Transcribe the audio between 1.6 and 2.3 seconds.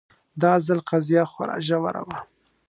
ژوره وه